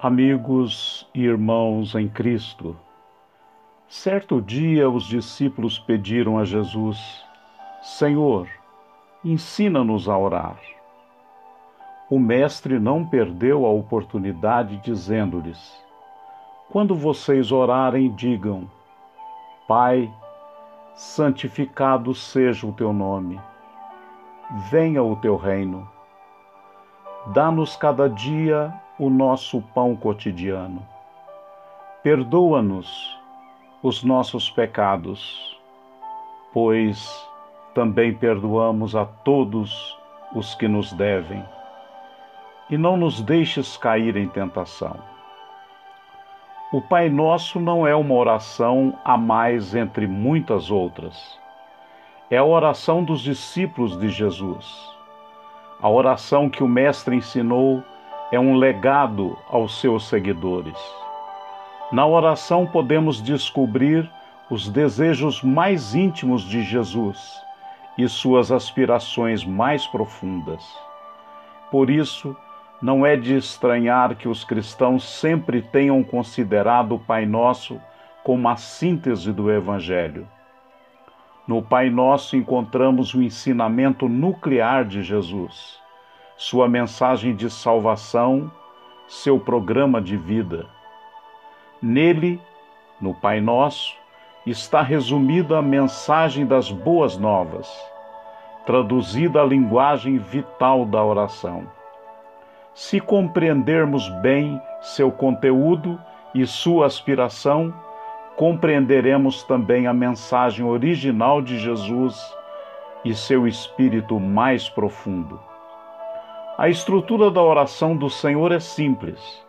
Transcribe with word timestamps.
Amigos 0.00 1.10
e 1.12 1.24
irmãos 1.24 1.96
em 1.96 2.08
Cristo, 2.08 2.76
certo 3.88 4.40
dia 4.40 4.88
os 4.88 5.02
discípulos 5.02 5.76
pediram 5.76 6.38
a 6.38 6.44
Jesus: 6.44 6.96
Senhor, 7.82 8.48
ensina-nos 9.24 10.08
a 10.08 10.16
orar. 10.16 10.56
O 12.08 12.16
Mestre 12.16 12.78
não 12.78 13.04
perdeu 13.04 13.66
a 13.66 13.70
oportunidade, 13.70 14.76
dizendo-lhes: 14.84 15.84
Quando 16.70 16.94
vocês 16.94 17.50
orarem, 17.50 18.14
digam: 18.14 18.70
Pai, 19.66 20.08
santificado 20.94 22.14
seja 22.14 22.68
o 22.68 22.72
teu 22.72 22.92
nome, 22.92 23.40
venha 24.70 25.02
o 25.02 25.16
teu 25.16 25.34
reino. 25.34 25.90
Dá-nos 27.34 27.74
cada 27.74 28.08
dia 28.08 28.72
o 28.98 29.08
nosso 29.08 29.62
pão 29.74 29.94
cotidiano. 29.94 30.84
Perdoa-nos 32.02 33.16
os 33.82 34.02
nossos 34.02 34.50
pecados, 34.50 35.56
pois 36.52 37.28
também 37.74 38.12
perdoamos 38.12 38.96
a 38.96 39.04
todos 39.04 39.96
os 40.34 40.54
que 40.56 40.66
nos 40.66 40.92
devem. 40.92 41.44
E 42.68 42.76
não 42.76 42.96
nos 42.96 43.22
deixes 43.22 43.76
cair 43.76 44.16
em 44.16 44.28
tentação. 44.28 44.96
O 46.72 46.82
Pai 46.82 47.08
Nosso 47.08 47.60
não 47.60 47.86
é 47.86 47.94
uma 47.94 48.14
oração 48.14 48.98
a 49.04 49.16
mais 49.16 49.74
entre 49.74 50.06
muitas 50.06 50.70
outras. 50.70 51.38
É 52.30 52.36
a 52.36 52.44
oração 52.44 53.02
dos 53.02 53.22
discípulos 53.22 53.96
de 53.98 54.10
Jesus. 54.10 54.90
A 55.80 55.88
oração 55.88 56.50
que 56.50 56.62
o 56.62 56.68
Mestre 56.68 57.16
ensinou 57.16 57.82
é 58.30 58.38
um 58.38 58.56
legado 58.56 59.38
aos 59.48 59.80
seus 59.80 60.06
seguidores. 60.06 60.78
Na 61.90 62.06
oração 62.06 62.66
podemos 62.66 63.22
descobrir 63.22 64.08
os 64.50 64.68
desejos 64.68 65.42
mais 65.42 65.94
íntimos 65.94 66.42
de 66.42 66.62
Jesus 66.62 67.42
e 67.96 68.06
suas 68.08 68.52
aspirações 68.52 69.44
mais 69.44 69.86
profundas. 69.86 70.62
Por 71.70 71.88
isso, 71.88 72.36
não 72.80 73.04
é 73.04 73.16
de 73.16 73.34
estranhar 73.34 74.14
que 74.14 74.28
os 74.28 74.44
cristãos 74.44 75.04
sempre 75.04 75.62
tenham 75.62 76.02
considerado 76.04 76.94
o 76.94 76.98
Pai 76.98 77.24
Nosso 77.24 77.80
como 78.22 78.48
a 78.48 78.56
síntese 78.56 79.32
do 79.32 79.50
Evangelho. 79.50 80.28
No 81.46 81.62
Pai 81.62 81.88
Nosso 81.88 82.36
encontramos 82.36 83.14
o 83.14 83.22
ensinamento 83.22 84.06
nuclear 84.06 84.84
de 84.84 85.02
Jesus 85.02 85.78
sua 86.38 86.68
mensagem 86.68 87.34
de 87.34 87.50
salvação, 87.50 88.48
seu 89.08 89.40
programa 89.40 90.00
de 90.00 90.16
vida. 90.16 90.66
Nele, 91.82 92.40
no 93.00 93.12
Pai 93.12 93.40
Nosso, 93.40 93.92
está 94.46 94.80
resumida 94.80 95.58
a 95.58 95.62
mensagem 95.62 96.46
das 96.46 96.70
boas 96.70 97.18
novas, 97.18 97.68
traduzida 98.64 99.42
a 99.42 99.44
linguagem 99.44 100.16
vital 100.18 100.84
da 100.84 101.02
oração. 101.02 101.66
Se 102.72 103.00
compreendermos 103.00 104.08
bem 104.22 104.62
seu 104.80 105.10
conteúdo 105.10 106.00
e 106.32 106.46
sua 106.46 106.86
aspiração, 106.86 107.74
compreenderemos 108.36 109.42
também 109.42 109.88
a 109.88 109.92
mensagem 109.92 110.64
original 110.64 111.42
de 111.42 111.58
Jesus 111.58 112.16
e 113.04 113.12
seu 113.12 113.44
espírito 113.48 114.20
mais 114.20 114.68
profundo. 114.68 115.40
A 116.58 116.68
estrutura 116.68 117.30
da 117.30 117.40
oração 117.40 117.96
do 117.96 118.10
Senhor 118.10 118.50
é 118.50 118.58
simples. 118.58 119.46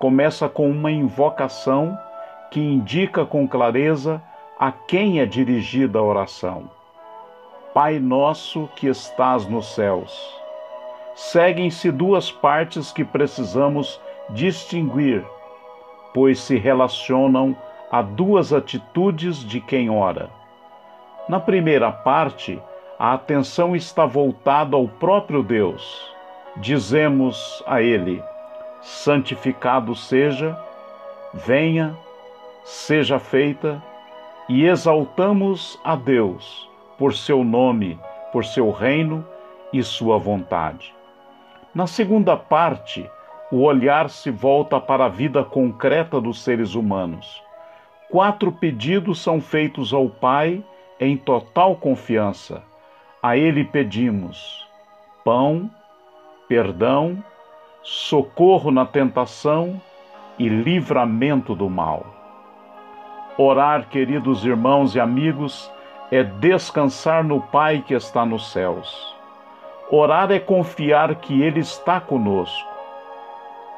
Começa 0.00 0.48
com 0.48 0.68
uma 0.68 0.90
invocação 0.90 1.96
que 2.50 2.58
indica 2.58 3.24
com 3.24 3.46
clareza 3.46 4.20
a 4.58 4.72
quem 4.72 5.20
é 5.20 5.26
dirigida 5.26 6.00
a 6.00 6.02
oração. 6.02 6.68
Pai 7.72 8.00
nosso 8.00 8.68
que 8.74 8.88
estás 8.88 9.46
nos 9.46 9.66
céus. 9.76 10.12
Seguem-se 11.14 11.92
duas 11.92 12.32
partes 12.32 12.90
que 12.90 13.04
precisamos 13.04 14.00
distinguir, 14.30 15.24
pois 16.12 16.40
se 16.40 16.58
relacionam 16.58 17.56
a 17.92 18.02
duas 18.02 18.52
atitudes 18.52 19.36
de 19.36 19.60
quem 19.60 19.88
ora. 19.88 20.28
Na 21.28 21.38
primeira 21.38 21.92
parte, 21.92 22.60
a 22.98 23.12
atenção 23.12 23.76
está 23.76 24.04
voltada 24.04 24.74
ao 24.74 24.88
próprio 24.88 25.44
Deus 25.44 26.18
dizemos 26.60 27.62
a 27.66 27.82
Ele: 27.82 28.22
santificado 28.82 29.94
seja, 29.94 30.58
venha, 31.32 31.96
seja 32.64 33.18
feita, 33.18 33.82
e 34.48 34.66
exaltamos 34.66 35.80
a 35.82 35.96
Deus 35.96 36.68
por 36.98 37.14
seu 37.14 37.42
nome, 37.42 37.98
por 38.32 38.44
seu 38.44 38.70
reino 38.70 39.26
e 39.72 39.82
sua 39.82 40.18
vontade. 40.18 40.94
Na 41.74 41.86
segunda 41.86 42.36
parte, 42.36 43.08
o 43.50 43.62
olhar 43.62 44.10
se 44.10 44.30
volta 44.30 44.80
para 44.80 45.06
a 45.06 45.08
vida 45.08 45.42
concreta 45.42 46.20
dos 46.20 46.42
seres 46.42 46.74
humanos. 46.74 47.42
Quatro 48.10 48.50
pedidos 48.50 49.22
são 49.22 49.40
feitos 49.40 49.94
ao 49.94 50.08
Pai 50.08 50.64
em 50.98 51.16
total 51.16 51.76
confiança. 51.76 52.62
A 53.22 53.36
Ele 53.36 53.64
pedimos 53.64 54.68
pão, 55.24 55.70
perdão, 56.50 57.22
socorro 57.80 58.72
na 58.72 58.84
tentação 58.84 59.80
e 60.36 60.48
livramento 60.48 61.54
do 61.54 61.70
mal. 61.70 62.04
Orar, 63.38 63.88
queridos 63.88 64.44
irmãos 64.44 64.96
e 64.96 65.00
amigos, 65.00 65.70
é 66.10 66.24
descansar 66.24 67.22
no 67.22 67.40
Pai 67.40 67.84
que 67.86 67.94
está 67.94 68.26
nos 68.26 68.50
céus. 68.50 69.14
Orar 69.92 70.32
é 70.32 70.40
confiar 70.40 71.14
que 71.14 71.40
Ele 71.40 71.60
está 71.60 72.00
conosco. 72.00 72.68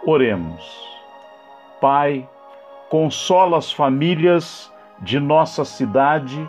Oremos. 0.07 0.65
Pai, 1.79 2.27
consola 2.89 3.59
as 3.59 3.71
famílias 3.71 4.73
de 4.99 5.21
nossa 5.21 5.63
cidade 5.63 6.49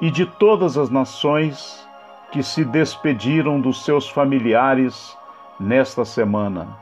e 0.00 0.10
de 0.10 0.24
todas 0.24 0.78
as 0.78 0.88
nações 0.88 1.85
que 2.30 2.42
se 2.42 2.64
despediram 2.64 3.60
dos 3.60 3.84
seus 3.84 4.08
familiares 4.08 5.16
nesta 5.58 6.04
semana. 6.04 6.76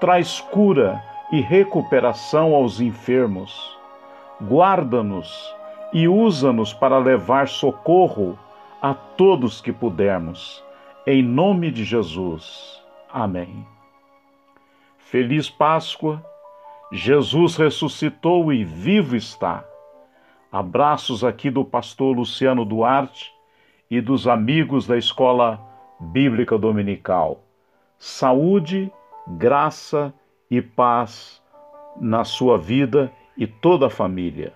Traz 0.00 0.40
cura 0.40 1.02
e 1.32 1.40
recuperação 1.40 2.54
aos 2.54 2.80
enfermos. 2.80 3.76
Guarda-nos 4.42 5.54
e 5.92 6.08
usa-nos 6.08 6.72
para 6.72 6.98
levar 6.98 7.48
socorro 7.48 8.38
a 8.82 8.92
todos 8.92 9.60
que 9.60 9.72
pudermos. 9.72 10.62
Em 11.06 11.22
nome 11.22 11.70
de 11.70 11.84
Jesus. 11.84 12.82
Amém. 13.12 13.66
Feliz 14.98 15.48
Páscoa. 15.48 16.22
Jesus 16.92 17.56
ressuscitou 17.56 18.52
e 18.52 18.64
vivo 18.64 19.16
está. 19.16 19.64
Abraços 20.52 21.24
aqui 21.24 21.50
do 21.50 21.64
pastor 21.64 22.16
Luciano 22.16 22.64
Duarte 22.64 23.35
e 23.90 24.00
dos 24.00 24.26
amigos 24.26 24.86
da 24.86 24.96
Escola 24.96 25.60
Bíblica 26.00 26.58
Dominical. 26.58 27.42
Saúde, 27.98 28.90
graça 29.26 30.12
e 30.50 30.60
paz 30.60 31.42
na 32.00 32.24
sua 32.24 32.58
vida 32.58 33.10
e 33.36 33.46
toda 33.46 33.86
a 33.86 33.90
família. 33.90 34.52